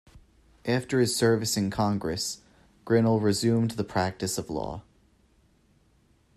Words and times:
After 0.65 0.99
his 0.99 1.15
service 1.15 1.55
in 1.57 1.69
Congress, 1.69 2.41
Grinnell 2.85 3.19
resumed 3.19 3.69
the 3.69 3.83
practice 3.83 4.39
of 4.39 4.49
law. 4.49 4.81